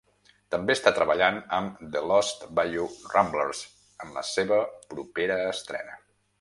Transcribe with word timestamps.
També 0.53 0.75
està 0.77 0.93
treballant 0.99 1.37
amb 1.57 1.83
The 1.97 2.01
Lost 2.13 2.47
Bayou 2.61 2.89
Ramblers 3.13 3.63
en 4.07 4.19
la 4.19 4.27
seva 4.33 4.61
propera 4.97 5.41
estrena. 5.55 5.99